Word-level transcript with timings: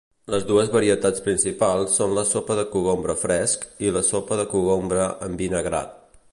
Les 0.33 0.45
dues 0.51 0.69
varietats 0.75 1.21
principals 1.25 1.97
són 1.99 2.15
la 2.19 2.23
sopa 2.31 2.57
de 2.61 2.65
cogombre 2.77 3.17
fresc 3.25 3.69
i 3.89 3.95
la 3.99 4.05
sopa 4.11 4.41
de 4.43 4.47
cogombre 4.57 5.09
envinagrat. 5.31 5.97